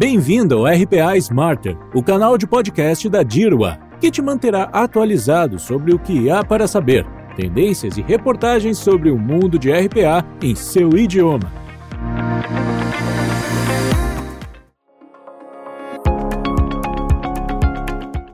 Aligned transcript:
Bem-vindo 0.00 0.56
ao 0.56 0.64
RPA 0.64 1.14
Smarter, 1.18 1.76
o 1.94 2.02
canal 2.02 2.38
de 2.38 2.46
podcast 2.46 3.06
da 3.06 3.22
Dirwa, 3.22 3.78
que 4.00 4.10
te 4.10 4.22
manterá 4.22 4.62
atualizado 4.72 5.58
sobre 5.58 5.92
o 5.92 5.98
que 5.98 6.30
há 6.30 6.42
para 6.42 6.66
saber, 6.66 7.04
tendências 7.36 7.98
e 7.98 8.00
reportagens 8.00 8.78
sobre 8.78 9.10
o 9.10 9.18
mundo 9.18 9.58
de 9.58 9.70
RPA 9.70 10.24
em 10.40 10.54
seu 10.54 10.88
idioma. 10.96 11.52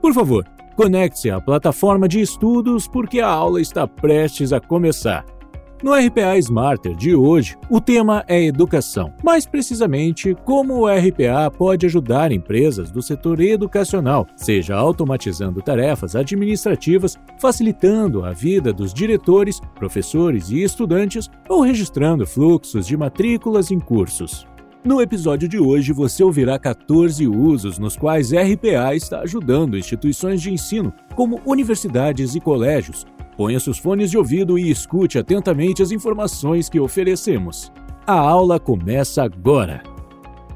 Por 0.00 0.14
favor, 0.14 0.44
conecte-se 0.76 1.32
à 1.32 1.40
plataforma 1.40 2.06
de 2.06 2.20
estudos 2.20 2.86
porque 2.86 3.18
a 3.18 3.26
aula 3.26 3.60
está 3.60 3.88
prestes 3.88 4.52
a 4.52 4.60
começar. 4.60 5.35
No 5.82 5.92
RPA 5.92 6.38
Smarter 6.38 6.96
de 6.96 7.14
hoje, 7.14 7.54
o 7.68 7.82
tema 7.82 8.24
é 8.26 8.42
educação, 8.42 9.12
mais 9.22 9.44
precisamente 9.44 10.34
como 10.42 10.74
o 10.74 10.86
RPA 10.86 11.50
pode 11.50 11.84
ajudar 11.84 12.32
empresas 12.32 12.90
do 12.90 13.02
setor 13.02 13.42
educacional, 13.42 14.26
seja 14.36 14.74
automatizando 14.74 15.60
tarefas 15.60 16.16
administrativas, 16.16 17.18
facilitando 17.38 18.24
a 18.24 18.32
vida 18.32 18.72
dos 18.72 18.94
diretores, 18.94 19.60
professores 19.74 20.48
e 20.48 20.62
estudantes 20.62 21.28
ou 21.46 21.60
registrando 21.60 22.26
fluxos 22.26 22.86
de 22.86 22.96
matrículas 22.96 23.70
em 23.70 23.78
cursos. 23.78 24.46
No 24.82 25.02
episódio 25.02 25.46
de 25.46 25.58
hoje, 25.58 25.92
você 25.92 26.24
ouvirá 26.24 26.58
14 26.58 27.26
usos 27.26 27.78
nos 27.78 27.96
quais 27.96 28.32
RPA 28.32 28.94
está 28.94 29.20
ajudando 29.20 29.76
instituições 29.76 30.40
de 30.40 30.50
ensino, 30.50 30.94
como 31.14 31.40
universidades 31.44 32.34
e 32.34 32.40
colégios, 32.40 33.04
Ponha 33.36 33.60
seus 33.60 33.76
fones 33.76 34.10
de 34.10 34.16
ouvido 34.16 34.58
e 34.58 34.70
escute 34.70 35.18
atentamente 35.18 35.82
as 35.82 35.90
informações 35.90 36.70
que 36.70 36.80
oferecemos. 36.80 37.70
A 38.06 38.18
aula 38.18 38.58
começa 38.58 39.22
agora. 39.22 39.82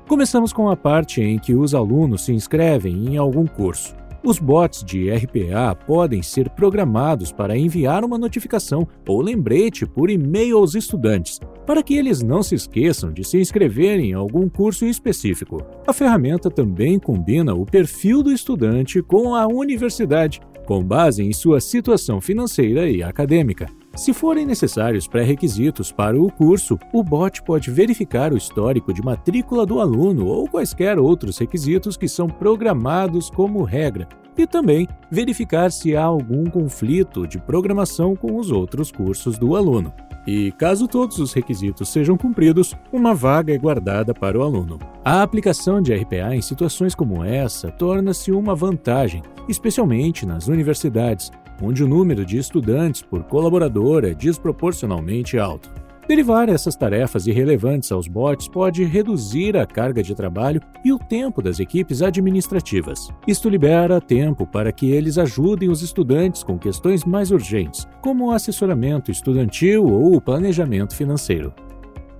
Começamos 0.08 0.52
com 0.52 0.70
a 0.70 0.76
parte 0.76 1.20
em 1.20 1.38
que 1.38 1.54
os 1.54 1.74
alunos 1.74 2.24
se 2.24 2.32
inscrevem 2.32 3.06
em 3.06 3.16
algum 3.18 3.46
curso. 3.46 3.94
Os 4.22 4.38
bots 4.38 4.82
de 4.84 5.10
RPA 5.10 5.74
podem 5.86 6.22
ser 6.22 6.50
programados 6.50 7.32
para 7.32 7.56
enviar 7.56 8.04
uma 8.04 8.18
notificação 8.18 8.86
ou 9.06 9.20
lembrete 9.22 9.86
por 9.86 10.10
e-mail 10.10 10.58
aos 10.58 10.74
estudantes, 10.74 11.38
para 11.66 11.82
que 11.82 11.96
eles 11.96 12.22
não 12.22 12.42
se 12.42 12.54
esqueçam 12.54 13.12
de 13.12 13.24
se 13.24 13.38
inscrever 13.38 13.98
em 13.98 14.12
algum 14.12 14.48
curso 14.48 14.84
específico. 14.84 15.62
A 15.86 15.92
ferramenta 15.92 16.50
também 16.50 16.98
combina 16.98 17.54
o 17.54 17.64
perfil 17.64 18.22
do 18.22 18.32
estudante 18.32 19.02
com 19.02 19.34
a 19.34 19.46
universidade 19.46 20.40
com 20.70 20.84
base 20.84 21.20
em 21.20 21.32
sua 21.32 21.60
situação 21.60 22.20
financeira 22.20 22.88
e 22.88 23.02
acadêmica. 23.02 23.66
Se 23.96 24.12
forem 24.12 24.46
necessários 24.46 25.08
pré-requisitos 25.08 25.90
para 25.90 26.16
o 26.16 26.30
curso, 26.30 26.78
o 26.92 27.02
bot 27.02 27.42
pode 27.42 27.72
verificar 27.72 28.32
o 28.32 28.36
histórico 28.36 28.92
de 28.92 29.02
matrícula 29.02 29.66
do 29.66 29.80
aluno 29.80 30.26
ou 30.26 30.48
quaisquer 30.48 30.96
outros 30.96 31.38
requisitos 31.38 31.96
que 31.96 32.06
são 32.06 32.28
programados 32.28 33.28
como 33.30 33.64
regra, 33.64 34.06
e 34.38 34.46
também 34.46 34.86
verificar 35.10 35.72
se 35.72 35.96
há 35.96 36.04
algum 36.04 36.44
conflito 36.44 37.26
de 37.26 37.40
programação 37.40 38.14
com 38.14 38.36
os 38.36 38.52
outros 38.52 38.92
cursos 38.92 39.36
do 39.36 39.56
aluno. 39.56 39.92
E 40.26 40.52
caso 40.52 40.86
todos 40.86 41.18
os 41.18 41.32
requisitos 41.32 41.88
sejam 41.88 42.16
cumpridos, 42.16 42.74
uma 42.92 43.14
vaga 43.14 43.54
é 43.54 43.58
guardada 43.58 44.12
para 44.12 44.38
o 44.38 44.42
aluno. 44.42 44.78
A 45.04 45.22
aplicação 45.22 45.80
de 45.80 45.94
RPA 45.94 46.34
em 46.34 46.42
situações 46.42 46.94
como 46.94 47.24
essa 47.24 47.70
torna-se 47.70 48.30
uma 48.30 48.54
vantagem, 48.54 49.22
especialmente 49.48 50.26
nas 50.26 50.46
universidades, 50.46 51.30
onde 51.62 51.82
o 51.82 51.88
número 51.88 52.24
de 52.24 52.38
estudantes 52.38 53.02
por 53.02 53.22
colaborador 53.24 54.04
é 54.04 54.14
desproporcionalmente 54.14 55.38
alto. 55.38 55.79
Derivar 56.10 56.48
essas 56.48 56.74
tarefas 56.74 57.28
irrelevantes 57.28 57.92
aos 57.92 58.08
bots 58.08 58.48
pode 58.48 58.82
reduzir 58.82 59.56
a 59.56 59.64
carga 59.64 60.02
de 60.02 60.12
trabalho 60.12 60.60
e 60.84 60.92
o 60.92 60.98
tempo 60.98 61.40
das 61.40 61.60
equipes 61.60 62.02
administrativas. 62.02 63.10
Isto 63.28 63.48
libera 63.48 64.00
tempo 64.00 64.44
para 64.44 64.72
que 64.72 64.90
eles 64.90 65.18
ajudem 65.18 65.70
os 65.70 65.82
estudantes 65.82 66.42
com 66.42 66.58
questões 66.58 67.04
mais 67.04 67.30
urgentes, 67.30 67.86
como 68.02 68.26
o 68.26 68.30
assessoramento 68.32 69.12
estudantil 69.12 69.86
ou 69.86 70.16
o 70.16 70.20
planejamento 70.20 70.96
financeiro. 70.96 71.54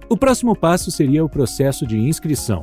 O 0.09 0.17
próximo 0.17 0.55
passo 0.55 0.93
seria 0.93 1.25
o 1.25 1.29
processo 1.29 1.85
de 1.85 1.99
inscrição. 1.99 2.63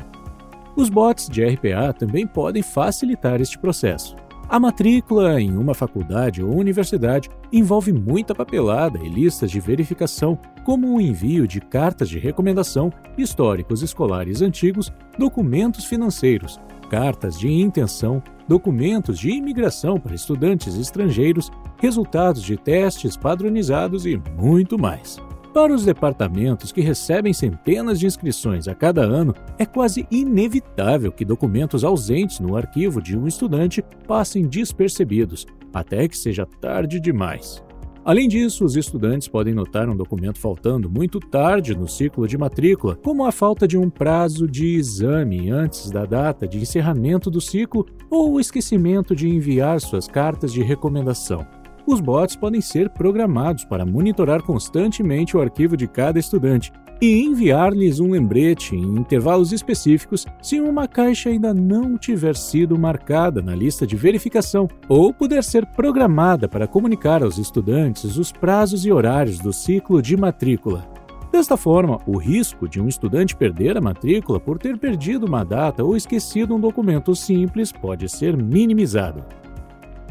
Os 0.78 0.88
bots 0.88 1.28
de 1.28 1.44
RPA 1.44 1.92
também 1.92 2.26
podem 2.26 2.64
facilitar 2.64 3.42
este 3.42 3.60
processo. 3.60 4.16
A 4.50 4.62
matrícula 4.62 5.42
em 5.42 5.58
uma 5.58 5.74
faculdade 5.74 6.42
ou 6.42 6.56
universidade 6.56 7.30
envolve 7.52 7.92
muita 7.92 8.34
papelada 8.34 8.98
e 9.04 9.10
listas 9.10 9.52
de 9.52 9.60
verificação, 9.60 10.40
como 10.64 10.96
o 10.96 11.02
envio 11.02 11.46
de 11.46 11.60
cartas 11.60 12.08
de 12.08 12.18
recomendação, 12.18 12.90
históricos 13.18 13.84
escolares 13.84 14.42
antigos, 14.42 14.90
documentos 15.20 15.84
financeiros, 15.84 16.62
cartas 16.90 17.38
de 17.38 17.52
intenção, 17.52 18.24
documentos 18.48 19.20
de 19.20 19.32
imigração 19.32 20.00
para 20.00 20.16
estudantes 20.16 20.76
estrangeiros, 20.76 21.52
resultados 21.78 22.42
de 22.42 22.56
testes 22.56 23.18
padronizados 23.18 24.06
e 24.06 24.16
muito 24.38 24.80
mais. 24.80 25.27
Para 25.58 25.74
os 25.74 25.84
departamentos 25.84 26.72
que 26.72 26.82
recebem 26.82 27.34
centenas 27.34 28.00
de 28.00 28.06
inscrições 28.06 28.68
a 28.68 28.76
cada 28.76 29.02
ano, 29.02 29.34
é 29.58 29.66
quase 29.66 30.06
inevitável 30.12 31.12
que 31.12 31.26
documentos 31.26 31.84
ausentes 31.84 32.40
no 32.40 32.56
arquivo 32.56 33.02
de 33.02 33.18
um 33.18 33.26
estudante 33.26 33.84
passem 34.08 34.48
despercebidos, 34.48 35.48
até 35.74 36.08
que 36.08 36.16
seja 36.16 36.46
tarde 36.46 37.00
demais. 37.00 37.64
Além 38.06 38.28
disso, 38.30 38.64
os 38.64 38.76
estudantes 38.76 39.28
podem 39.28 39.56
notar 39.56 39.90
um 39.90 39.98
documento 39.98 40.40
faltando 40.40 40.92
muito 40.92 41.20
tarde 41.20 41.76
no 41.76 41.88
ciclo 41.88 42.28
de 42.28 42.38
matrícula, 42.38 42.96
como 42.96 43.26
a 43.26 43.32
falta 43.32 43.68
de 43.68 43.80
um 43.80 43.90
prazo 43.90 44.48
de 44.48 44.76
exame 44.78 45.50
antes 45.50 45.90
da 45.90 46.06
data 46.06 46.48
de 46.48 46.60
encerramento 46.60 47.32
do 47.32 47.42
ciclo 47.42 47.84
ou 48.12 48.34
o 48.34 48.40
esquecimento 48.40 49.16
de 49.16 49.28
enviar 49.28 49.82
suas 49.82 50.08
cartas 50.08 50.54
de 50.54 50.62
recomendação. 50.62 51.48
Os 51.88 52.02
bots 52.02 52.36
podem 52.36 52.60
ser 52.60 52.90
programados 52.90 53.64
para 53.64 53.86
monitorar 53.86 54.44
constantemente 54.44 55.38
o 55.38 55.42
arquivo 55.42 55.78
de 55.78 55.88
cada 55.88 56.20
estudante 56.20 56.70
e 57.02 57.24
enviar-lhes 57.24 58.02
um 58.02 58.12
lembrete 58.12 58.76
em 58.76 58.84
intervalos 58.84 59.54
específicos 59.54 60.26
se 60.42 60.60
uma 60.60 60.86
caixa 60.86 61.30
ainda 61.30 61.54
não 61.54 61.98
tiver 61.98 62.36
sido 62.36 62.78
marcada 62.78 63.42
na 63.42 63.56
lista 63.56 63.88
de 63.88 63.96
verificação, 63.96 64.68
ou 64.90 65.14
puder 65.14 65.42
ser 65.42 65.66
programada 65.66 66.50
para 66.50 66.68
comunicar 66.68 67.24
aos 67.24 67.38
estudantes 67.38 68.18
os 68.18 68.34
prazos 68.34 68.86
e 68.86 68.92
horários 68.92 69.40
do 69.40 69.54
ciclo 69.54 70.02
de 70.02 70.18
matrícula. 70.18 70.86
Desta 71.32 71.56
forma, 71.56 72.00
o 72.06 72.18
risco 72.18 72.68
de 72.68 72.82
um 72.82 72.90
estudante 72.90 73.34
perder 73.34 73.78
a 73.78 73.82
matrícula 73.82 74.42
por 74.42 74.58
ter 74.58 74.78
perdido 74.78 75.26
uma 75.26 75.46
data 75.46 75.86
ou 75.86 75.96
esquecido 75.96 76.54
um 76.54 76.60
documento 76.60 77.16
simples 77.16 77.72
pode 77.72 78.10
ser 78.10 78.36
minimizado. 78.36 79.24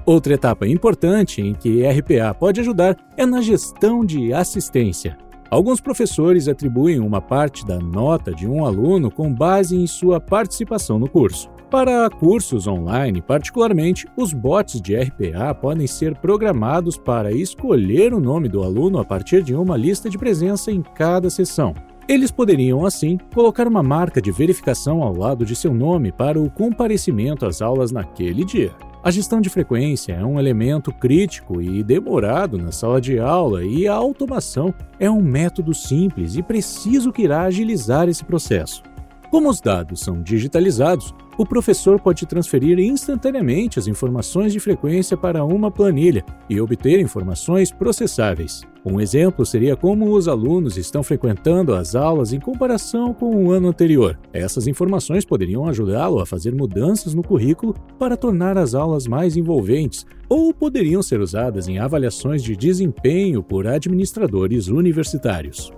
Outra 0.07 0.35
etapa 0.35 0.69
importante 0.69 1.43
em 1.43 1.53
que 1.53 1.85
RPA 1.85 2.33
pode 2.33 2.61
ajudar 2.61 2.97
é 3.17 3.27
na 3.27 3.41
gestão 3.41 4.05
de 4.05 4.33
assistência. 4.33 5.19
Alguns 5.51 5.81
professores 5.81 6.47
atribuem 6.47 7.01
uma 7.01 7.21
parte 7.21 7.67
da 7.67 7.81
nota 7.81 8.33
de 8.33 8.47
um 8.47 8.65
aluno 8.65 9.11
com 9.11 9.35
base 9.35 9.77
em 9.77 9.85
sua 9.85 10.21
participação 10.21 10.97
no 10.97 11.09
curso. 11.09 11.51
Para 11.69 12.09
cursos 12.09 12.69
online, 12.69 13.21
particularmente, 13.21 14.07
os 14.17 14.33
bots 14.33 14.81
de 14.81 14.95
RPA 14.95 15.53
podem 15.53 15.89
ser 15.89 16.15
programados 16.15 16.97
para 16.97 17.33
escolher 17.33 18.15
o 18.15 18.21
nome 18.21 18.49
do 18.49 18.63
aluno 18.63 19.01
a 19.01 19.05
partir 19.05 19.43
de 19.43 19.57
uma 19.57 19.77
lista 19.77 20.09
de 20.09 20.17
presença 20.17 20.71
em 20.71 20.83
cada 20.83 21.29
sessão. 21.29 21.75
Eles 22.09 22.31
poderiam, 22.31 22.87
assim, 22.87 23.19
colocar 23.35 23.67
uma 23.67 23.83
marca 23.83 24.23
de 24.23 24.31
verificação 24.31 25.03
ao 25.03 25.17
lado 25.17 25.45
de 25.45 25.57
seu 25.57 25.75
nome 25.75 26.13
para 26.13 26.41
o 26.41 26.49
comparecimento 26.49 27.45
às 27.45 27.61
aulas 27.61 27.91
naquele 27.91 28.45
dia. 28.45 28.71
A 29.07 29.11
gestão 29.13 29.41
de 29.41 29.49
frequência 29.49 30.15
é 30.15 30.27
um 30.27 30.37
elemento 30.37 30.91
crítico 30.91 31.63
e 31.63 31.81
demorado 31.85 32.59
na 32.59 32.73
sala 32.73 33.01
de 33.01 33.21
aula, 33.21 33.65
e 33.65 33.87
a 33.87 33.95
automação 33.95 34.75
é 34.99 35.09
um 35.09 35.23
método 35.23 35.73
simples 35.73 36.35
e 36.35 36.43
preciso 36.43 37.13
que 37.13 37.23
irá 37.23 37.43
agilizar 37.43 38.09
esse 38.09 38.25
processo. 38.25 38.83
Como 39.31 39.49
os 39.49 39.61
dados 39.61 40.01
são 40.01 40.21
digitalizados, 40.21 41.15
o 41.39 41.45
professor 41.45 42.01
pode 42.01 42.27
transferir 42.27 42.79
instantaneamente 42.79 43.79
as 43.79 43.87
informações 43.87 44.53
de 44.53 44.61
frequência 44.61 45.17
para 45.17 45.45
uma 45.45 45.71
planilha 45.71 46.25
e 46.49 46.61
obter 46.61 46.99
informações 47.01 47.71
processáveis. 47.71 48.63
Um 48.85 49.01
exemplo 49.01 49.45
seria 49.45 49.77
como 49.77 50.13
os 50.13 50.29
alunos 50.29 50.77
estão 50.77 51.03
frequentando 51.03 51.75
as 51.75 51.95
aulas 51.95 52.33
em 52.33 52.39
comparação 52.39 53.13
com 53.13 53.45
o 53.45 53.51
ano 53.51 53.69
anterior. 53.69 54.19
Essas 54.33 54.67
informações 54.67 55.25
poderiam 55.25 55.67
ajudá-lo 55.67 56.21
a 56.21 56.27
fazer 56.27 56.55
mudanças 56.55 57.13
no 57.13 57.23
currículo 57.23 57.75
para 57.99 58.17
tornar 58.17 58.57
as 58.57 58.75
aulas 58.75 59.07
mais 59.07 59.37
envolventes, 59.37 60.07
ou 60.29 60.55
poderiam 60.55 61.03
ser 61.03 61.21
usadas 61.21 61.69
em 61.69 61.79
avaliações 61.79 62.43
de 62.43 62.57
desempenho 62.57 63.43
por 63.43 63.67
administradores 63.67 64.69
universitários. 64.69 65.73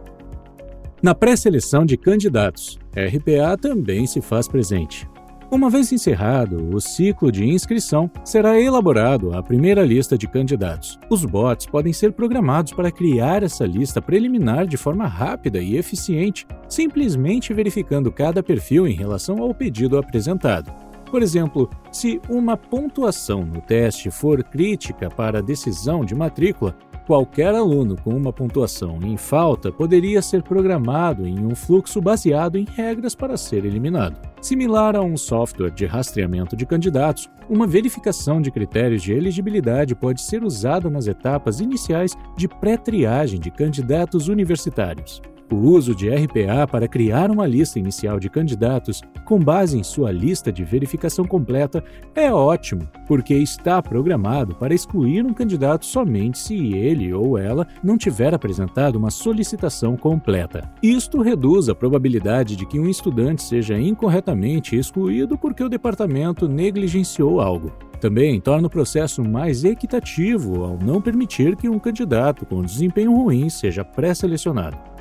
Na 1.03 1.15
pré-seleção 1.15 1.87
de 1.87 1.97
candidatos, 1.97 2.79
RPA 2.93 3.57
também 3.57 4.07
se 4.07 4.21
faz 4.21 4.49
presente. 4.49 5.09
Uma 5.51 5.71
vez 5.71 5.91
encerrado 5.93 6.75
o 6.75 6.79
ciclo 6.79 7.33
de 7.33 7.49
inscrição, 7.49 8.11
será 8.23 8.61
elaborado 8.61 9.35
a 9.35 9.43
primeira 9.43 9.83
lista 9.83 10.19
de 10.19 10.29
candidatos. 10.29 10.99
Os 11.09 11.25
bots 11.25 11.65
podem 11.65 11.91
ser 11.91 12.13
programados 12.13 12.75
para 12.75 12.93
criar 12.93 13.43
essa 13.43 13.65
lista 13.65 14.03
preliminar 14.03 14.67
de 14.67 14.77
forma 14.77 15.07
rápida 15.07 15.59
e 15.59 15.77
eficiente, 15.79 16.47
simplesmente 16.69 17.55
verificando 17.55 18.13
cada 18.13 18.43
perfil 18.43 18.87
em 18.87 18.93
relação 18.93 19.39
ao 19.43 19.55
pedido 19.55 19.97
apresentado. 19.97 20.71
Por 21.11 21.23
exemplo, 21.23 21.71
se 21.91 22.21
uma 22.29 22.55
pontuação 22.55 23.43
no 23.43 23.63
teste 23.63 24.11
for 24.11 24.45
crítica 24.45 25.09
para 25.09 25.39
a 25.39 25.43
decisão 25.43 26.05
de 26.05 26.15
matrícula, 26.15 26.77
Qualquer 27.09 27.55
aluno 27.55 27.97
com 27.97 28.11
uma 28.11 28.31
pontuação 28.35 28.99
em 29.03 29.17
falta 29.17 29.73
poderia 29.73 30.21
ser 30.21 30.43
programado 30.43 31.27
em 31.27 31.43
um 31.43 31.55
fluxo 31.57 32.03
baseado 32.03 32.59
em 32.59 32.67
regras 32.67 33.15
para 33.15 33.35
ser 33.39 33.65
eliminado. 33.65 34.28
Similar 34.41 34.95
a 34.95 35.03
um 35.03 35.17
software 35.17 35.71
de 35.71 35.85
rastreamento 35.85 36.57
de 36.57 36.65
candidatos, 36.65 37.29
uma 37.49 37.67
verificação 37.67 38.41
de 38.41 38.51
critérios 38.51 39.03
de 39.03 39.13
elegibilidade 39.13 39.97
pode 39.97 40.21
ser 40.21 40.45
usada 40.45 40.89
nas 40.89 41.09
etapas 41.09 41.61
iniciais 41.61 42.17
de 42.37 42.47
pré-triagem 42.47 43.41
de 43.41 43.51
candidatos 43.51 44.29
universitários. 44.29 45.21
O 45.51 45.57
uso 45.57 45.95
de 45.95 46.11
RPA 46.11 46.67
para 46.71 46.87
criar 46.87 47.31
uma 47.31 47.47
lista 47.47 47.79
inicial 47.79 48.21
de 48.21 48.29
candidatos 48.29 49.01
com 49.25 49.39
base 49.39 49.79
em 49.79 49.83
sua 49.83 50.13
lista 50.13 50.53
de 50.53 50.63
verificação 50.63 51.25
completa 51.25 51.83
é 52.15 52.31
ótimo, 52.31 52.87
porque 53.07 53.33
está 53.33 53.81
programado 53.81 54.55
para 54.55 54.75
excluir 54.75 55.25
um 55.25 55.33
candidato 55.33 55.87
somente 55.87 56.39
se 56.39 56.75
ele 56.75 57.15
ou 57.15 57.39
ela 57.39 57.67
não 57.83 57.97
tiver 57.97 58.35
apresentado 58.35 58.97
uma 58.97 59.11
solicitação 59.11 59.97
completa. 59.97 60.71
Isto 60.83 61.23
reduz 61.23 61.71
a 61.71 61.75
probabilidade 61.75 62.55
de 62.55 62.67
que 62.67 62.79
um 62.79 62.89
estudante 62.89 63.43
seja 63.43 63.79
incorretamente 63.79 64.77
excluído 64.77 65.39
porque 65.39 65.65
o 65.65 65.69
departamento 65.69 66.47
negligenciou 66.47 67.41
algo. 67.41 67.73
Também 68.01 68.39
torna 68.39 68.67
o 68.67 68.71
processo 68.71 69.25
mais 69.25 69.65
equitativo 69.65 70.63
ao 70.63 70.79
não 70.79 71.01
permitir 71.01 71.57
que 71.57 71.69
um 71.71 71.79
candidato 71.79 72.45
com 72.45 72.63
desempenho 72.63 73.15
ruim 73.15 73.49
seja 73.49 73.83
pré-selecionado. 73.83 74.98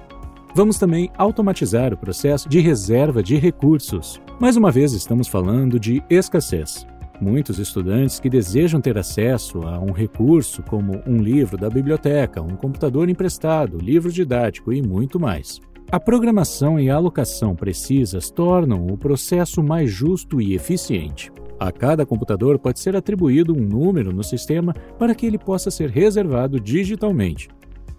Vamos 0.57 0.79
também 0.79 1.11
automatizar 1.15 1.93
o 1.93 1.97
processo 1.97 2.49
de 2.49 2.59
reserva 2.59 3.21
de 3.21 3.35
recursos. 3.35 4.19
Mais 4.39 4.57
uma 4.57 4.71
vez, 4.71 4.91
estamos 4.91 5.27
falando 5.27 5.79
de 5.79 6.01
escassez. 6.09 6.83
Muitos 7.21 7.59
estudantes 7.59 8.19
que 8.19 8.27
desejam 8.27 8.81
ter 8.81 8.97
acesso 8.97 9.61
a 9.67 9.77
um 9.77 9.91
recurso, 9.91 10.63
como 10.63 10.99
um 11.05 11.17
livro 11.17 11.59
da 11.59 11.69
biblioteca, 11.69 12.41
um 12.41 12.55
computador 12.55 13.07
emprestado, 13.07 13.77
livro 13.77 14.11
didático 14.11 14.73
e 14.73 14.81
muito 14.81 15.19
mais. 15.19 15.61
A 15.91 15.99
programação 15.99 16.79
e 16.79 16.89
a 16.89 16.95
alocação 16.95 17.55
precisas 17.55 18.31
tornam 18.31 18.87
o 18.87 18.97
processo 18.97 19.61
mais 19.61 19.91
justo 19.91 20.41
e 20.41 20.55
eficiente. 20.55 21.31
A 21.59 21.71
cada 21.71 22.03
computador 22.03 22.57
pode 22.57 22.79
ser 22.79 22.95
atribuído 22.95 23.53
um 23.53 23.61
número 23.61 24.11
no 24.11 24.23
sistema 24.23 24.73
para 24.97 25.13
que 25.13 25.27
ele 25.27 25.37
possa 25.37 25.69
ser 25.69 25.91
reservado 25.91 26.59
digitalmente. 26.59 27.47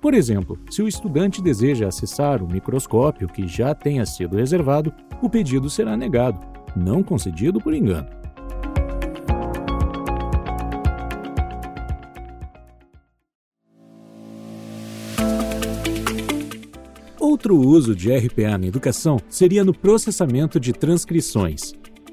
Por 0.00 0.14
exemplo, 0.14 0.58
se 0.70 0.80
o 0.80 0.86
estudante 0.86 1.42
deseja 1.42 1.88
acessar 1.88 2.42
o 2.42 2.46
microscópio 2.46 3.26
que 3.26 3.48
já 3.48 3.74
tenha 3.74 4.06
sido 4.06 4.36
reservado, 4.36 4.92
o 5.20 5.28
pedido 5.28 5.68
será 5.68 5.96
negado, 5.96 6.40
não 6.76 7.02
concedido 7.02 7.60
por 7.60 7.74
engano. 7.74 8.08
Outro 17.18 17.58
uso 17.58 17.94
de 17.94 18.14
RPA 18.16 18.56
na 18.56 18.66
educação 18.66 19.18
seria 19.28 19.64
no 19.64 19.74
processamento 19.74 20.60
de 20.60 20.72
transcrições. 20.72 21.72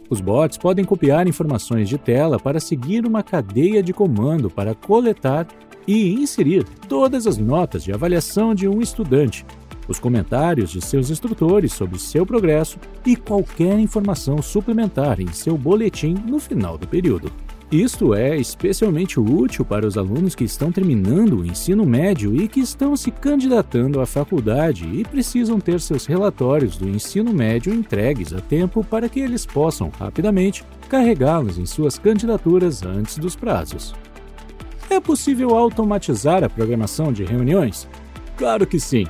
Os 0.09 0.21
bots 0.21 0.57
podem 0.57 0.85
copiar 0.85 1.27
informações 1.27 1.89
de 1.89 1.97
tela 1.97 2.39
para 2.39 2.59
seguir 2.59 3.05
uma 3.05 3.23
cadeia 3.23 3.81
de 3.81 3.91
comando 3.91 4.49
para 4.51 4.75
coletar 4.75 5.47
e 5.87 6.13
inserir 6.13 6.63
todas 6.87 7.27
as 7.27 7.37
notas 7.37 7.83
de 7.83 7.91
avaliação 7.91 8.53
de 8.55 8.67
um 8.67 8.81
estudante, 8.81 9.45
os 9.87 9.99
comentários 9.99 10.71
de 10.71 10.81
seus 10.81 11.09
instrutores 11.09 11.73
sobre 11.73 11.99
seu 11.99 12.25
progresso 12.25 12.79
e 13.05 13.15
qualquer 13.15 13.79
informação 13.79 14.41
suplementar 14.41 15.19
em 15.19 15.31
seu 15.31 15.57
boletim 15.57 16.15
no 16.25 16.39
final 16.39 16.77
do 16.77 16.87
período. 16.87 17.31
Isto 17.71 18.13
é 18.13 18.37
especialmente 18.37 19.19
útil 19.19 19.65
para 19.65 19.87
os 19.87 19.97
alunos 19.97 20.35
que 20.35 20.43
estão 20.43 20.71
terminando 20.71 21.39
o 21.39 21.45
ensino 21.45 21.83
médio 21.83 22.35
e 22.35 22.47
que 22.47 22.59
estão 22.59 22.95
se 22.95 23.09
candidatando 23.09 23.99
à 23.99 24.05
faculdade 24.05 24.87
e 24.87 25.03
precisam 25.03 25.59
ter 25.59 25.81
seus 25.81 26.05
relatórios 26.05 26.77
do 26.77 26.87
ensino 26.87 27.33
médio 27.33 27.73
entregues 27.73 28.33
a 28.33 28.39
tempo 28.39 28.83
para 28.83 29.09
que 29.09 29.19
eles 29.19 29.47
possam, 29.47 29.91
rapidamente, 29.99 30.63
carregá-los 30.87 31.57
em 31.57 31.65
suas 31.65 31.97
candidaturas 31.97 32.83
antes 32.83 33.17
dos 33.17 33.35
prazos. 33.35 33.95
É 34.89 34.99
possível 34.99 35.55
automatizar 35.55 36.43
a 36.43 36.49
programação 36.49 37.11
de 37.11 37.23
reuniões? 37.23 37.87
Claro 38.37 38.65
que 38.67 38.79
sim. 38.79 39.05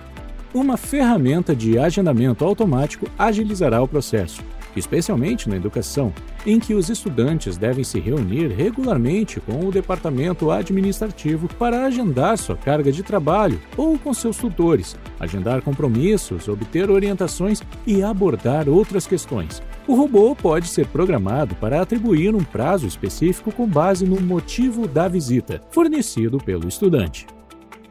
Uma 0.53 0.77
ferramenta 0.77 1.55
de 1.55 1.77
agendamento 1.77 2.45
automático 2.45 3.07
agilizará 3.19 3.81
o 3.81 3.87
processo, 3.87 4.41
especialmente 4.75 5.49
na 5.49 5.55
educação, 5.55 6.13
em 6.45 6.59
que 6.59 6.73
os 6.73 6.89
estudantes 6.89 7.57
devem 7.57 7.83
se 7.83 7.99
reunir 7.99 8.47
regularmente 8.47 9.39
com 9.39 9.65
o 9.65 9.71
departamento 9.71 10.51
administrativo 10.51 11.47
para 11.59 11.85
agendar 11.85 12.37
sua 12.37 12.55
carga 12.55 12.91
de 12.91 13.03
trabalho 13.03 13.59
ou 13.77 13.97
com 13.97 14.13
seus 14.13 14.37
tutores, 14.37 14.95
agendar 15.19 15.61
compromissos, 15.61 16.47
obter 16.47 16.89
orientações 16.89 17.61
e 17.85 18.03
abordar 18.03 18.69
outras 18.69 19.07
questões. 19.07 19.61
O 19.87 19.95
robô 19.95 20.35
pode 20.35 20.67
ser 20.67 20.87
programado 20.87 21.55
para 21.55 21.81
atribuir 21.81 22.33
um 22.33 22.43
prazo 22.43 22.87
específico 22.87 23.51
com 23.51 23.67
base 23.67 24.05
no 24.05 24.19
motivo 24.19 24.87
da 24.87 25.07
visita, 25.07 25.61
fornecido 25.69 26.37
pelo 26.39 26.67
estudante. 26.67 27.27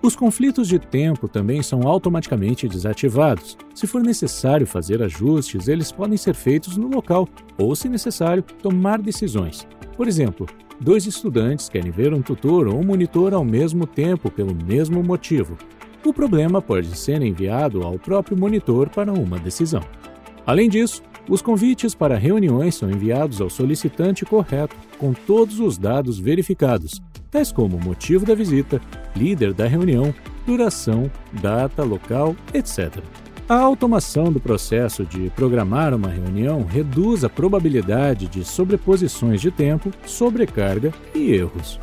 Os 0.05 0.15
conflitos 0.15 0.69
de 0.69 0.79
tempo 0.79 1.27
também 1.27 1.63
são 1.63 1.89
automaticamente 1.89 2.69
desativados. 2.69 3.57
Se 3.75 3.87
for 3.87 4.03
necessário 4.03 4.67
fazer 4.67 5.03
ajustes, 5.03 5.67
eles 5.67 5.91
podem 5.91 6.19
ser 6.19 6.35
feitos 6.35 6.77
no 6.77 6.89
local 6.89 7.27
ou, 7.57 7.75
se 7.75 7.89
necessário, 7.89 8.43
tomar 8.43 9.01
decisões. 9.01 9.67
Por 9.97 10.07
exemplo, 10.07 10.47
dois 10.79 11.07
estudantes 11.07 11.71
querem 11.71 11.91
ver 11.91 12.13
um 12.13 12.21
tutor 12.21 12.69
ou 12.69 12.79
um 12.79 12.85
monitor 12.85 13.33
ao 13.33 13.47
mesmo 13.47 13.87
tempo 13.87 14.31
pelo 14.31 14.55
mesmo 14.55 15.03
motivo. 15.03 15.57
O 16.05 16.13
problema 16.13 16.61
pode 16.61 16.95
ser 16.99 17.23
enviado 17.23 17.83
ao 17.83 17.99
próprio 17.99 18.37
monitor 18.37 18.91
para 18.91 19.11
uma 19.11 19.39
decisão. 19.39 19.81
Além 20.47 20.69
disso, 20.69 21.03
os 21.31 21.41
convites 21.41 21.95
para 21.95 22.19
reuniões 22.19 22.75
são 22.75 22.91
enviados 22.91 23.41
ao 23.41 23.49
solicitante 23.49 24.27
correto, 24.27 24.77
com 24.99 25.15
todos 25.15 25.61
os 25.61 25.79
dados 25.79 26.19
verificados, 26.19 27.01
tais 27.35 27.51
como 27.51 27.81
motivo 27.81 28.25
da 28.25 28.33
visita, 28.33 28.81
líder 29.17 29.53
da 29.53 29.67
reunião, 29.67 30.15
duração, 30.47 31.11
data, 31.33 31.83
local, 31.83 32.37
etc. 32.55 33.03
A 33.49 33.57
automação 33.57 34.33
do 34.33 34.39
processo 34.39 35.05
de 35.05 35.31
programar 35.31 35.93
uma 35.93 36.09
reunião 36.09 36.63
reduz 36.63 37.25
a 37.25 37.29
probabilidade 37.29 38.29
de 38.29 38.45
sobreposições 38.45 39.41
de 39.41 39.51
tempo, 39.51 39.91
sobrecarga 40.07 40.95
e 41.13 41.33
erros. 41.33 41.81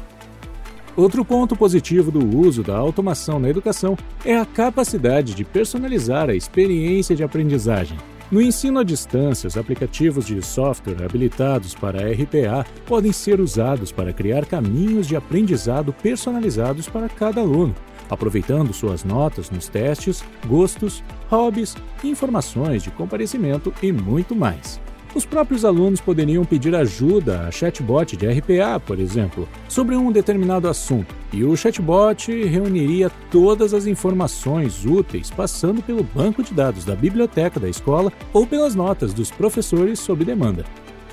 Outro 0.96 1.26
ponto 1.26 1.54
positivo 1.54 2.12
do 2.12 2.26
uso 2.40 2.64
da 2.64 2.78
automação 2.78 3.38
na 3.38 3.50
educação 3.50 3.98
é 4.24 4.38
a 4.38 4.46
capacidade 4.46 5.36
de 5.36 5.44
personalizar 5.44 6.30
a 6.30 6.34
experiência 6.34 7.14
de 7.14 7.24
aprendizagem. 7.26 7.98
No 8.32 8.42
ensino 8.42 8.80
à 8.80 8.84
distância, 8.84 9.46
os 9.46 9.58
aplicativos 9.58 10.26
de 10.26 10.42
software 10.42 11.04
habilitados 11.04 11.76
para 11.76 12.10
RPA 12.10 12.66
podem 12.86 13.12
ser 13.12 13.42
usados 13.42 13.92
para 13.92 14.14
criar 14.14 14.46
caminhos 14.46 15.06
de 15.06 15.18
aprendizado 15.18 15.92
personalizados 15.92 16.88
para 16.88 17.10
cada 17.10 17.42
aluno, 17.42 17.76
aproveitando 18.10 18.72
suas 18.72 19.04
notas 19.04 19.52
nos 19.52 19.68
testes, 19.68 20.24
gostos, 20.48 21.04
hobbies, 21.30 21.76
informações 22.06 22.84
de 22.84 22.92
comparecimento 22.92 23.74
e 23.84 23.92
muito 23.92 24.34
mais. 24.34 24.80
Os 25.14 25.26
próprios 25.26 25.66
alunos 25.66 26.00
poderiam 26.00 26.46
pedir 26.46 26.74
ajuda 26.74 27.42
a 27.42 27.52
chatbot 27.52 28.16
de 28.16 28.26
RPA, 28.28 28.80
por 28.80 28.98
exemplo, 28.98 29.48
sobre 29.68 29.94
um 29.94 30.10
determinado 30.10 30.70
assunto, 30.70 31.14
e 31.34 31.44
o 31.44 31.56
chatbot 31.56 32.32
reuniria 32.46 33.12
todas 33.30 33.74
as 33.74 33.86
informações 33.88 34.86
úteis 34.86 35.30
passando 35.30 35.82
pelo 35.82 36.02
banco 36.02 36.42
de 36.42 36.54
dados 36.54 36.86
da 36.86 36.96
biblioteca 36.96 37.60
da 37.60 37.68
escola 37.68 38.12
ou 38.32 38.48
pelas 38.48 38.74
notas 38.74 39.14
dos 39.14 39.30
professores 39.30 40.00
sob 40.00 40.24
demanda. 40.24 40.64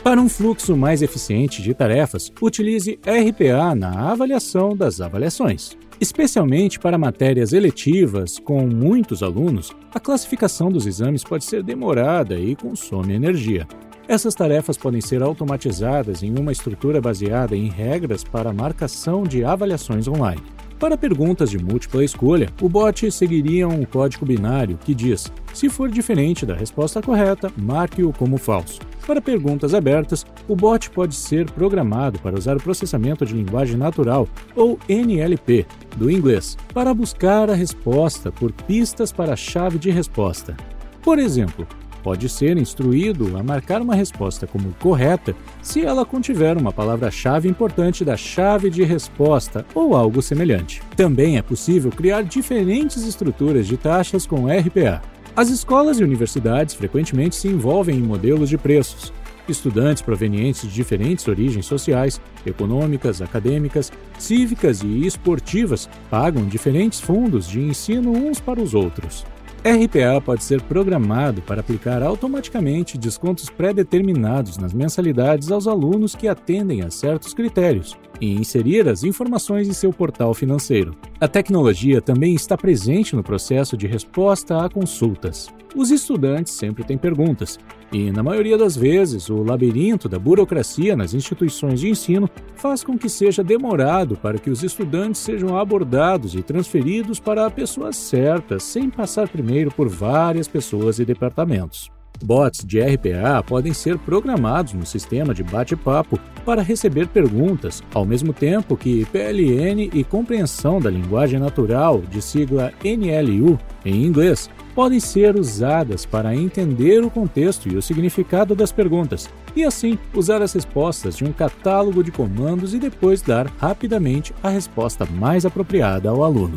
Para 0.05 0.21
um 0.21 0.29
fluxo 0.29 0.77
mais 0.77 1.03
eficiente 1.03 1.61
de 1.61 1.75
tarefas, 1.75 2.33
utilize 2.41 3.01
RPA 3.03 3.75
na 3.75 4.13
avaliação 4.13 4.77
das 4.77 5.01
avaliações. 5.01 5.77
Especialmente 6.01 6.79
para 6.79 6.97
matérias 6.97 7.53
eletivas 7.53 8.39
com 8.39 8.65
muitos 8.65 9.25
alunos, 9.25 9.73
a 9.93 9.99
classificação 9.99 10.71
dos 10.71 10.87
exames 10.87 11.25
pode 11.25 11.45
ser 11.45 11.65
demorada 11.65 12.39
e 12.39 12.55
consome 12.55 13.13
energia. 13.13 13.67
Essas 14.09 14.35
tarefas 14.35 14.79
podem 14.79 15.03
ser 15.03 15.23
automatizadas 15.23 16.23
em 16.23 16.35
uma 16.39 16.51
estrutura 16.51 16.99
baseada 16.99 17.55
em 17.55 17.69
regras 17.69 18.25
para 18.25 18.55
marcação 18.55 19.23
de 19.23 19.45
avaliações 19.45 20.09
online. 20.09 20.41
Para 20.79 20.97
perguntas 20.97 21.51
de 21.51 21.59
múltipla 21.59 22.03
escolha, 22.03 22.49
o 22.63 22.71
bot 22.71 23.11
seguiria 23.13 23.69
um 23.69 23.85
código 23.85 24.25
binário 24.25 24.79
que 24.83 24.95
diz: 24.95 25.31
se 25.53 25.69
for 25.69 25.91
diferente 25.91 26.47
da 26.47 26.55
resposta 26.55 27.03
correta, 27.03 27.53
marque-o 27.55 28.11
como 28.11 28.39
falso. 28.39 28.81
Para 29.07 29.21
perguntas 29.21 29.75
abertas, 29.75 30.25
o 30.49 30.57
bot 30.57 30.89
pode 30.89 31.15
ser 31.15 31.51
programado 31.51 32.19
para 32.21 32.39
usar 32.39 32.57
o 32.57 32.63
processamento 32.63 33.27
de 33.27 33.35
linguagem 33.35 33.77
natural, 33.77 34.27
ou 34.57 34.79
NLP, 34.89 35.67
do 35.99 36.11
inglês, 36.11 36.57
para 36.73 36.95
buscar 36.95 37.51
a 37.51 37.55
resposta 37.55 38.33
por 38.33 38.53
pistas 38.53 39.13
para 39.13 39.35
a 39.35 39.37
chave 39.37 39.79
de 39.79 39.91
resposta. 39.91 40.57
Por 41.03 41.19
exemplo, 41.19 41.67
pode 42.03 42.29
ser 42.29 42.57
instruído 42.57 43.37
a 43.37 43.43
marcar 43.43 43.81
uma 43.81 43.95
resposta 43.95 44.47
como 44.47 44.75
correta 44.81 45.35
se 45.63 45.85
ela 45.85 46.05
contiver 46.05 46.57
uma 46.57 46.73
palavra-chave 46.73 47.49
importante 47.49 48.05
da 48.05 48.17
chave 48.17 48.71
de 48.71 48.85
resposta 48.85 49.65
ou 49.75 49.95
algo 49.95 50.23
semelhante. 50.23 50.83
Também 50.97 51.39
é 51.39 51.43
possível 51.43 51.91
criar 51.91 52.23
diferentes 52.23 53.05
estruturas 53.07 53.67
de 53.67 53.77
taxas 53.77 54.27
com 54.27 54.47
RPA. 54.47 55.03
As 55.37 55.51
escolas 55.51 56.01
e 56.01 56.05
universidades 56.05 56.75
frequentemente 56.75 57.37
se 57.37 57.47
envolvem 57.47 57.97
em 57.97 58.03
modelos 58.03 58.49
de 58.49 58.59
preços. 58.59 59.13
Estudantes 59.49 60.03
provenientes 60.03 60.63
de 60.63 60.69
diferentes 60.69 61.27
origens 61.27 61.65
sociais, 61.65 62.21
econômicas, 62.45 63.23
acadêmicas, 63.23 63.91
cívicas 64.19 64.83
e 64.83 65.07
esportivas 65.07 65.89
pagam 66.11 66.45
diferentes 66.45 67.01
fundos 67.01 67.49
de 67.49 67.61
ensino 67.61 68.13
uns 68.13 68.41
para 68.41 68.61
os 68.61 68.75
outros. 68.75 69.25
RPA 69.69 70.19
pode 70.25 70.45
ser 70.45 70.63
programado 70.63 71.43
para 71.43 71.61
aplicar 71.61 72.03
automaticamente 72.03 72.97
descontos 72.97 73.51
pré-determinados 73.51 74.57
nas 74.57 74.73
mensalidades 74.73 75.51
aos 75.51 75.67
alunos 75.67 76.15
que 76.15 76.27
atendem 76.27 76.81
a 76.81 76.91
certos 76.91 77.35
critérios 77.35 77.95
e 78.19 78.33
inserir 78.33 78.89
as 78.89 79.05
informações 79.05 79.69
em 79.69 79.75
seu 79.75 79.93
portal 79.93 80.33
financeiro. 80.33 80.97
A 81.21 81.29
tecnologia 81.29 82.01
também 82.01 82.35
está 82.35 82.57
presente 82.57 83.15
no 83.15 83.23
processo 83.23 83.77
de 83.77 83.87
resposta 83.87 84.65
a 84.65 84.71
consultas. 84.71 85.49
Os 85.77 85.91
estudantes 85.91 86.55
sempre 86.55 86.83
têm 86.83 86.97
perguntas, 86.97 87.59
e, 87.93 88.11
na 88.11 88.23
maioria 88.23 88.59
das 88.59 88.77
vezes, 88.77 89.31
o 89.31 89.43
labirinto 89.43 90.09
da 90.09 90.19
burocracia 90.19 90.95
nas 90.95 91.15
instituições 91.15 91.81
de 91.81 91.89
ensino 91.89 92.29
faz 92.55 92.85
com 92.85 92.99
que 92.99 93.09
seja 93.09 93.43
demorado 93.43 94.17
para 94.17 94.39
que 94.39 94.51
os 94.51 94.63
estudantes 94.63 95.21
sejam 95.21 95.59
abordados 95.59 96.35
e 96.35 96.43
transferidos 96.43 97.19
para 97.19 97.47
a 97.47 97.51
pessoa 97.51 97.93
certa, 97.93 98.59
sem 98.59 98.91
passar 98.91 99.29
primeiro 99.29 99.71
por 99.71 99.89
várias 99.89 100.47
pessoas 100.47 100.99
e 100.99 101.05
departamentos. 101.05 101.91
Bots 102.23 102.65
de 102.65 102.81
RPA 102.81 103.43
podem 103.47 103.73
ser 103.73 103.97
programados 103.99 104.73
no 104.73 104.85
sistema 104.85 105.33
de 105.33 105.43
bate-papo 105.43 106.19
para 106.45 106.63
receber 106.63 107.07
perguntas, 107.07 107.83
ao 107.95 108.05
mesmo 108.05 108.33
tempo 108.33 108.77
que 108.77 109.07
PLN 109.07 109.91
e 109.95 110.03
compreensão 110.03 110.81
da 110.81 110.91
linguagem 110.91 111.39
natural, 111.39 112.03
de 112.11 112.21
sigla 112.21 112.73
NLU 112.83 113.59
em 113.85 114.05
inglês, 114.05 114.51
podem 114.79 115.01
ser 115.01 115.35
usadas 115.35 116.07
para 116.07 116.37
entender 116.37 117.03
o 117.03 117.11
contexto 117.11 117.69
e 117.69 117.77
o 117.77 117.83
significado 117.83 118.55
das 118.55 118.71
perguntas, 118.71 119.29
e 119.57 119.65
assim 119.65 119.99
usar 120.15 120.41
as 120.41 120.53
respostas 120.53 121.17
de 121.17 121.25
um 121.25 121.33
catálogo 121.33 122.01
de 122.05 122.13
comandos 122.13 122.75
e 122.75 122.79
depois 122.79 123.21
dar 123.21 123.49
rapidamente 123.59 124.33
a 124.41 124.49
resposta 124.49 125.05
mais 125.05 125.45
apropriada 125.45 126.09
ao 126.09 126.23
aluno. 126.23 126.57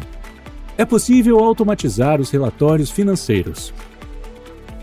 É 0.77 0.85
possível 0.85 1.39
automatizar 1.39 2.21
os 2.21 2.29
relatórios 2.29 2.91
financeiros. 2.91 3.73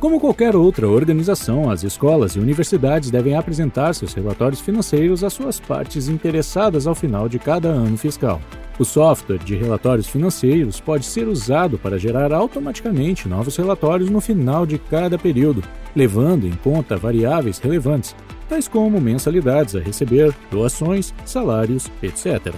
Como 0.00 0.20
qualquer 0.20 0.54
outra 0.54 0.88
organização, 0.88 1.68
as 1.68 1.82
escolas 1.82 2.36
e 2.36 2.38
universidades 2.38 3.10
devem 3.10 3.34
apresentar 3.34 3.92
seus 3.94 4.14
relatórios 4.14 4.60
financeiros 4.60 5.24
às 5.24 5.32
suas 5.32 5.58
partes 5.58 6.06
interessadas 6.06 6.86
ao 6.86 6.94
final 6.94 7.28
de 7.28 7.40
cada 7.40 7.66
ano 7.66 7.96
fiscal. 7.96 8.40
O 8.78 8.84
software 8.84 9.38
de 9.38 9.56
relatórios 9.56 10.06
financeiros 10.06 10.78
pode 10.78 11.04
ser 11.04 11.26
usado 11.26 11.76
para 11.78 11.98
gerar 11.98 12.32
automaticamente 12.32 13.28
novos 13.28 13.56
relatórios 13.56 14.08
no 14.08 14.20
final 14.20 14.64
de 14.64 14.78
cada 14.78 15.18
período, 15.18 15.64
levando 15.96 16.46
em 16.46 16.52
conta 16.52 16.96
variáveis 16.96 17.58
relevantes, 17.58 18.14
tais 18.48 18.68
como 18.68 19.00
mensalidades 19.00 19.74
a 19.74 19.80
receber, 19.80 20.32
doações, 20.48 21.12
salários, 21.24 21.90
etc. 22.00 22.54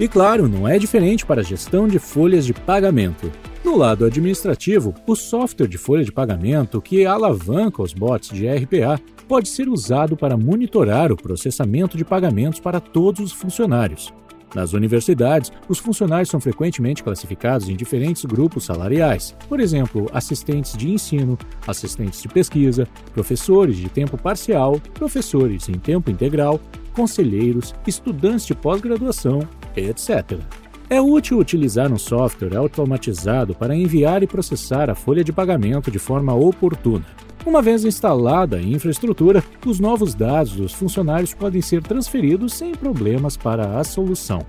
E 0.00 0.08
claro, 0.08 0.48
não 0.48 0.66
é 0.66 0.78
diferente 0.78 1.26
para 1.26 1.42
a 1.42 1.44
gestão 1.44 1.86
de 1.86 1.98
folhas 1.98 2.46
de 2.46 2.54
pagamento. 2.54 3.30
No 3.74 3.80
lado 3.80 4.04
administrativo, 4.04 4.94
o 5.04 5.16
software 5.16 5.66
de 5.66 5.76
folha 5.76 6.04
de 6.04 6.12
pagamento 6.12 6.80
que 6.80 7.04
alavanca 7.04 7.82
os 7.82 7.92
bots 7.92 8.28
de 8.28 8.46
RPA 8.46 9.00
pode 9.26 9.48
ser 9.48 9.68
usado 9.68 10.16
para 10.16 10.36
monitorar 10.36 11.10
o 11.10 11.16
processamento 11.16 11.96
de 11.96 12.04
pagamentos 12.04 12.60
para 12.60 12.78
todos 12.78 13.18
os 13.18 13.32
funcionários. 13.32 14.14
Nas 14.54 14.74
universidades, 14.74 15.50
os 15.68 15.80
funcionários 15.80 16.28
são 16.28 16.38
frequentemente 16.38 17.02
classificados 17.02 17.68
em 17.68 17.74
diferentes 17.74 18.24
grupos 18.24 18.62
salariais, 18.62 19.36
por 19.48 19.58
exemplo, 19.58 20.08
assistentes 20.12 20.76
de 20.76 20.92
ensino, 20.92 21.36
assistentes 21.66 22.22
de 22.22 22.28
pesquisa, 22.28 22.86
professores 23.12 23.76
de 23.76 23.88
tempo 23.88 24.16
parcial, 24.16 24.80
professores 24.94 25.68
em 25.68 25.80
tempo 25.80 26.12
integral, 26.12 26.60
conselheiros, 26.92 27.74
estudantes 27.88 28.46
de 28.46 28.54
pós-graduação, 28.54 29.40
etc. 29.74 30.38
É 30.88 31.00
útil 31.00 31.38
utilizar 31.38 31.90
um 31.90 31.98
software 31.98 32.56
automatizado 32.56 33.54
para 33.54 33.74
enviar 33.74 34.22
e 34.22 34.26
processar 34.26 34.90
a 34.90 34.94
folha 34.94 35.24
de 35.24 35.32
pagamento 35.32 35.90
de 35.90 35.98
forma 35.98 36.34
oportuna. 36.34 37.06
Uma 37.46 37.62
vez 37.62 37.84
instalada 37.84 38.56
a 38.58 38.62
infraestrutura, 38.62 39.42
os 39.66 39.80
novos 39.80 40.14
dados 40.14 40.56
dos 40.56 40.72
funcionários 40.72 41.32
podem 41.32 41.62
ser 41.62 41.82
transferidos 41.82 42.52
sem 42.54 42.74
problemas 42.74 43.36
para 43.36 43.78
a 43.78 43.84
solução. 43.84 44.44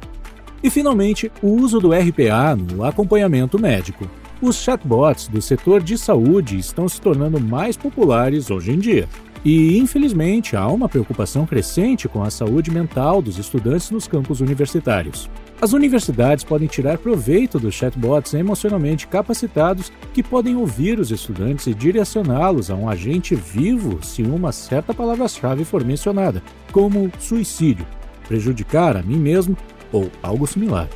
E, 0.61 0.69
finalmente, 0.69 1.31
o 1.41 1.47
uso 1.47 1.79
do 1.79 1.91
RPA 1.91 2.55
no 2.55 2.83
acompanhamento 2.83 3.59
médico. 3.59 4.09
Os 4.41 4.57
chatbots 4.57 5.27
do 5.27 5.41
setor 5.41 5.81
de 5.81 5.97
saúde 5.97 6.57
estão 6.57 6.87
se 6.89 6.99
tornando 6.99 7.39
mais 7.39 7.77
populares 7.77 8.51
hoje 8.51 8.71
em 8.71 8.79
dia. 8.79 9.07
E, 9.43 9.77
infelizmente, 9.77 10.55
há 10.55 10.67
uma 10.67 10.89
preocupação 10.89 11.45
crescente 11.45 12.07
com 12.09 12.23
a 12.23 12.29
saúde 12.29 12.71
mental 12.71 13.21
dos 13.21 13.37
estudantes 13.37 13.91
nos 13.91 14.07
campos 14.07 14.41
universitários. 14.41 15.29
As 15.61 15.71
universidades 15.71 16.43
podem 16.43 16.67
tirar 16.67 16.97
proveito 16.97 17.57
dos 17.57 17.73
chatbots 17.73 18.33
emocionalmente 18.33 19.07
capacitados 19.07 19.91
que 20.13 20.21
podem 20.21 20.55
ouvir 20.55 20.99
os 20.99 21.11
estudantes 21.11 21.65
e 21.65 21.73
direcioná-los 21.73 22.69
a 22.69 22.75
um 22.75 22.89
agente 22.89 23.33
vivo 23.35 24.03
se 24.03 24.21
uma 24.21 24.51
certa 24.51 24.93
palavra-chave 24.93 25.63
for 25.63 25.83
mencionada, 25.83 26.43
como 26.71 27.09
suicídio, 27.19 27.87
prejudicar 28.27 28.97
a 28.97 29.01
mim 29.01 29.17
mesmo 29.17 29.57
ou 29.91 30.11
algo 30.21 30.45
similar. 30.45 30.89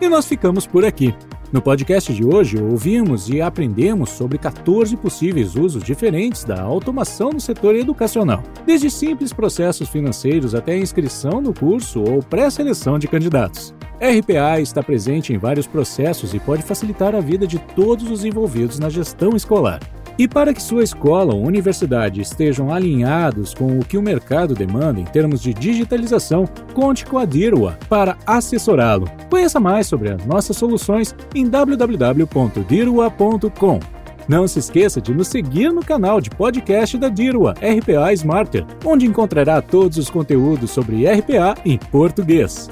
E 0.00 0.08
nós 0.08 0.26
ficamos 0.26 0.66
por 0.66 0.84
aqui. 0.84 1.12
No 1.52 1.60
podcast 1.60 2.12
de 2.12 2.24
hoje, 2.24 2.62
ouvimos 2.62 3.28
e 3.28 3.40
aprendemos 3.40 4.10
sobre 4.10 4.38
14 4.38 4.96
possíveis 4.96 5.56
usos 5.56 5.82
diferentes 5.82 6.44
da 6.44 6.62
automação 6.62 7.30
no 7.30 7.40
setor 7.40 7.74
educacional, 7.74 8.44
desde 8.64 8.88
simples 8.88 9.32
processos 9.32 9.88
financeiros 9.88 10.54
até 10.54 10.74
a 10.74 10.78
inscrição 10.78 11.40
no 11.40 11.52
curso 11.52 12.04
ou 12.04 12.22
pré-seleção 12.22 13.00
de 13.00 13.08
candidatos. 13.08 13.74
RPA 13.96 14.60
está 14.60 14.80
presente 14.80 15.32
em 15.32 15.38
vários 15.38 15.66
processos 15.66 16.34
e 16.34 16.38
pode 16.38 16.62
facilitar 16.62 17.16
a 17.16 17.20
vida 17.20 17.48
de 17.48 17.58
todos 17.58 18.08
os 18.08 18.24
envolvidos 18.24 18.78
na 18.78 18.88
gestão 18.88 19.34
escolar. 19.34 19.80
E 20.20 20.28
para 20.28 20.52
que 20.52 20.62
sua 20.62 20.84
escola 20.84 21.34
ou 21.34 21.42
universidade 21.42 22.20
estejam 22.20 22.70
alinhados 22.70 23.54
com 23.54 23.78
o 23.78 23.82
que 23.82 23.96
o 23.96 24.02
mercado 24.02 24.54
demanda 24.54 25.00
em 25.00 25.04
termos 25.04 25.40
de 25.40 25.54
digitalização, 25.54 26.44
conte 26.74 27.06
com 27.06 27.16
a 27.16 27.24
DIRWA 27.24 27.78
para 27.88 28.18
assessorá-lo. 28.26 29.10
Conheça 29.30 29.58
mais 29.58 29.86
sobre 29.86 30.10
as 30.10 30.22
nossas 30.26 30.58
soluções 30.58 31.14
em 31.34 31.48
www.dirwa.com. 31.48 33.80
Não 34.28 34.46
se 34.46 34.58
esqueça 34.58 35.00
de 35.00 35.14
nos 35.14 35.28
seguir 35.28 35.72
no 35.72 35.82
canal 35.82 36.20
de 36.20 36.28
podcast 36.28 36.98
da 36.98 37.08
DIRWA 37.08 37.54
RPA 37.54 38.12
Smarter, 38.12 38.66
onde 38.84 39.06
encontrará 39.06 39.62
todos 39.62 39.96
os 39.96 40.10
conteúdos 40.10 40.70
sobre 40.70 41.10
RPA 41.10 41.54
em 41.64 41.78
português. 41.78 42.68